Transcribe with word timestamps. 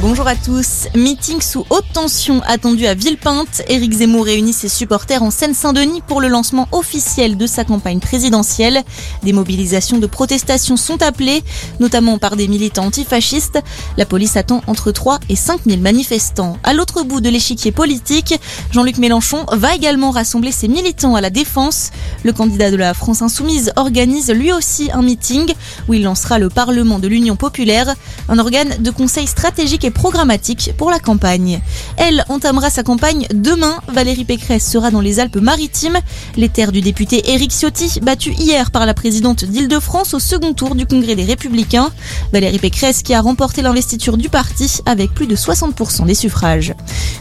Bonjour 0.00 0.28
à 0.28 0.36
tous. 0.36 0.86
Meeting 0.94 1.40
sous 1.40 1.66
haute 1.70 1.84
tension 1.92 2.40
attendu 2.46 2.86
à 2.86 2.94
Villepinte. 2.94 3.62
Éric 3.66 3.94
Zemmour 3.94 4.26
réunit 4.26 4.52
ses 4.52 4.68
supporters 4.68 5.24
en 5.24 5.32
Seine-Saint-Denis 5.32 6.02
pour 6.06 6.20
le 6.20 6.28
lancement 6.28 6.68
officiel 6.70 7.36
de 7.36 7.48
sa 7.48 7.64
campagne 7.64 7.98
présidentielle. 7.98 8.84
Des 9.24 9.32
mobilisations 9.32 9.98
de 9.98 10.06
protestation 10.06 10.76
sont 10.76 11.02
appelées, 11.02 11.42
notamment 11.80 12.18
par 12.18 12.36
des 12.36 12.46
militants 12.46 12.86
antifascistes. 12.86 13.58
La 13.96 14.06
police 14.06 14.36
attend 14.36 14.62
entre 14.68 14.92
3 14.92 15.18
et 15.28 15.34
5 15.34 15.62
000 15.66 15.80
manifestants. 15.80 16.58
À 16.62 16.74
l'autre 16.74 17.02
bout 17.02 17.20
de 17.20 17.28
l'échiquier 17.28 17.72
politique, 17.72 18.38
Jean-Luc 18.70 18.98
Mélenchon 18.98 19.46
va 19.50 19.74
également 19.74 20.12
rassembler 20.12 20.52
ses 20.52 20.68
militants 20.68 21.16
à 21.16 21.20
la 21.20 21.30
défense. 21.30 21.90
Le 22.22 22.32
candidat 22.32 22.70
de 22.70 22.76
la 22.76 22.94
France 22.94 23.20
Insoumise 23.20 23.72
organise 23.74 24.30
lui 24.30 24.52
aussi 24.52 24.92
un 24.92 25.02
meeting 25.02 25.52
où 25.88 25.94
il 25.94 26.04
lancera 26.04 26.38
le 26.38 26.50
Parlement 26.50 27.00
de 27.00 27.08
l'Union 27.08 27.34
populaire, 27.34 27.96
un 28.28 28.38
organe 28.38 28.76
de 28.78 28.90
conseil 28.92 29.26
stratégique 29.26 29.84
et 29.84 29.87
programmatique 29.90 30.72
pour 30.76 30.90
la 30.90 30.98
campagne. 30.98 31.60
Elle 31.96 32.24
entamera 32.28 32.70
sa 32.70 32.82
campagne 32.82 33.26
demain. 33.32 33.78
Valérie 33.88 34.24
Pécresse 34.24 34.68
sera 34.68 34.90
dans 34.90 35.00
les 35.00 35.20
Alpes-Maritimes, 35.20 35.98
les 36.36 36.48
terres 36.48 36.72
du 36.72 36.80
député 36.80 37.30
Éric 37.32 37.52
Ciotti, 37.52 38.00
battu 38.00 38.32
hier 38.32 38.70
par 38.70 38.86
la 38.86 38.94
présidente 38.94 39.44
d'Île-de-France 39.44 40.14
au 40.14 40.18
second 40.18 40.52
tour 40.54 40.74
du 40.74 40.86
Congrès 40.86 41.14
des 41.14 41.24
Républicains. 41.24 41.90
Valérie 42.32 42.58
Pécresse 42.58 43.02
qui 43.02 43.14
a 43.14 43.20
remporté 43.20 43.62
l'investiture 43.62 44.16
du 44.16 44.28
parti 44.28 44.78
avec 44.86 45.12
plus 45.14 45.26
de 45.26 45.36
60% 45.36 46.06
des 46.06 46.14
suffrages. 46.14 46.74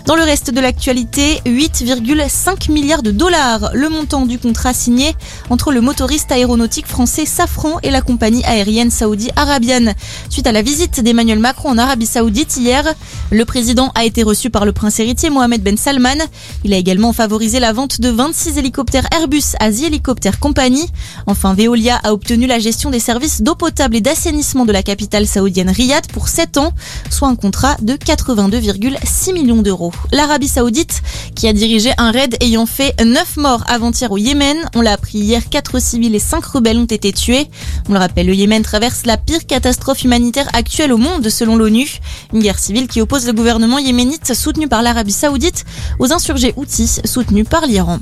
Dans 0.05 0.15
le 0.15 0.23
reste 0.23 0.51
de 0.51 0.59
l'actualité, 0.59 1.41
8,5 1.45 2.71
milliards 2.71 3.03
de 3.03 3.11
dollars, 3.11 3.71
le 3.73 3.89
montant 3.89 4.25
du 4.25 4.39
contrat 4.39 4.73
signé 4.73 5.15
entre 5.49 5.71
le 5.71 5.81
motoriste 5.81 6.31
aéronautique 6.31 6.87
français 6.87 7.25
Safran 7.25 7.79
et 7.83 7.91
la 7.91 8.01
compagnie 8.01 8.43
aérienne 8.43 8.91
saoudi 8.91 9.29
arabienne. 9.35 9.93
Suite 10.29 10.47
à 10.47 10.51
la 10.51 10.61
visite 10.61 11.01
d'Emmanuel 11.01 11.39
Macron 11.39 11.69
en 11.69 11.77
Arabie 11.77 12.05
saoudite 12.05 12.56
hier, 12.57 12.93
le 13.31 13.45
président 13.45 13.91
a 13.95 14.05
été 14.05 14.23
reçu 14.23 14.49
par 14.49 14.65
le 14.65 14.71
prince 14.71 14.99
héritier 14.99 15.29
Mohamed 15.29 15.61
Ben 15.61 15.77
Salman. 15.77 16.17
Il 16.63 16.73
a 16.73 16.77
également 16.77 17.13
favorisé 17.13 17.59
la 17.59 17.73
vente 17.73 18.01
de 18.01 18.09
26 18.09 18.57
hélicoptères 18.57 19.07
Airbus 19.13 19.55
Asie 19.59 19.85
Helicopter 19.85 20.31
Company. 20.39 20.87
Enfin, 21.25 21.53
Veolia 21.53 21.99
a 22.03 22.13
obtenu 22.13 22.47
la 22.47 22.59
gestion 22.59 22.89
des 22.89 22.99
services 22.99 23.41
d'eau 23.41 23.55
potable 23.55 23.95
et 23.95 24.01
d'assainissement 24.01 24.65
de 24.65 24.71
la 24.71 24.83
capitale 24.83 25.27
saoudienne 25.27 25.69
Riyad 25.69 26.07
pour 26.07 26.27
7 26.27 26.57
ans, 26.57 26.73
soit 27.09 27.27
un 27.27 27.35
contrat 27.35 27.75
de 27.81 27.93
82,6 27.93 29.33
millions 29.33 29.61
d'euros. 29.61 29.91
L'Arabie 30.11 30.47
saoudite, 30.47 31.01
qui 31.35 31.47
a 31.47 31.53
dirigé 31.53 31.91
un 31.97 32.11
raid 32.11 32.35
ayant 32.41 32.65
fait 32.65 32.95
9 33.03 33.37
morts 33.37 33.63
avant-hier 33.67 34.11
au 34.11 34.17
Yémen, 34.17 34.57
on 34.75 34.81
l'a 34.81 34.93
appris 34.93 35.19
hier, 35.19 35.49
4 35.49 35.79
civils 35.79 36.15
et 36.15 36.19
5 36.19 36.43
rebelles 36.45 36.77
ont 36.77 36.85
été 36.85 37.11
tués. 37.11 37.47
On 37.89 37.93
le 37.93 37.99
rappelle, 37.99 38.27
le 38.27 38.35
Yémen 38.35 38.61
traverse 38.63 39.05
la 39.05 39.17
pire 39.17 39.45
catastrophe 39.45 40.03
humanitaire 40.03 40.49
actuelle 40.53 40.93
au 40.93 40.97
monde 40.97 41.29
selon 41.29 41.55
l'ONU. 41.55 41.99
Guerre 42.47 42.59
civile 42.59 42.87
qui 42.87 43.01
oppose 43.01 43.27
le 43.27 43.33
gouvernement 43.33 43.77
yéménite 43.77 44.33
soutenu 44.33 44.69
par 44.69 44.81
l'Arabie 44.81 45.11
saoudite 45.11 45.65
aux 45.99 46.13
insurgés 46.13 46.53
houthis 46.55 47.01
soutenus 47.03 47.45
par 47.45 47.65
l'Iran. 47.65 47.99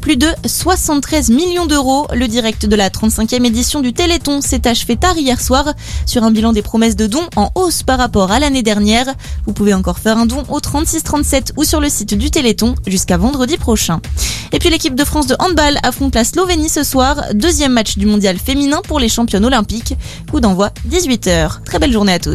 Plus 0.00 0.16
de 0.16 0.26
73 0.44 1.30
millions 1.30 1.66
d'euros. 1.66 2.08
Le 2.12 2.26
direct 2.26 2.66
de 2.66 2.74
la 2.74 2.90
35e 2.90 3.44
édition 3.44 3.80
du 3.80 3.92
Téléthon 3.92 4.40
s'est 4.40 4.66
achevé 4.66 4.96
tard 4.96 5.16
hier 5.16 5.40
soir 5.40 5.74
sur 6.06 6.24
un 6.24 6.32
bilan 6.32 6.52
des 6.52 6.60
promesses 6.60 6.96
de 6.96 7.06
dons 7.06 7.28
en 7.36 7.52
hausse 7.54 7.84
par 7.84 7.98
rapport 7.98 8.32
à 8.32 8.40
l'année 8.40 8.64
dernière. 8.64 9.06
Vous 9.46 9.52
pouvez 9.52 9.74
encore 9.74 10.00
faire 10.00 10.18
un 10.18 10.26
don 10.26 10.42
au 10.48 10.58
3637 10.58 11.52
ou 11.56 11.62
sur 11.62 11.80
le 11.80 11.88
site 11.88 12.14
du 12.14 12.32
Téléthon 12.32 12.74
jusqu'à 12.88 13.16
vendredi 13.16 13.56
prochain. 13.58 14.00
Et 14.50 14.58
puis 14.58 14.70
l'équipe 14.70 14.96
de 14.96 15.04
France 15.04 15.28
de 15.28 15.36
handball 15.38 15.78
affronte 15.84 16.16
la 16.16 16.24
Slovénie 16.24 16.68
ce 16.68 16.82
soir. 16.82 17.26
Deuxième 17.32 17.72
match 17.72 17.96
du 17.96 18.06
mondial 18.06 18.38
féminin 18.38 18.82
pour 18.88 18.98
les 18.98 19.08
championnes 19.08 19.44
olympiques. 19.44 19.94
Coup 20.32 20.40
d'envoi 20.40 20.70
18h. 20.90 21.62
Très 21.64 21.78
belle 21.78 21.92
journée 21.92 22.14
à 22.14 22.18
tous. 22.18 22.32